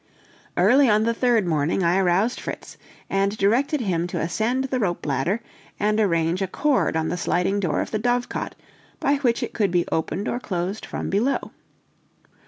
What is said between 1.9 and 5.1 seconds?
aroused Fritz, and directed him to ascend the rope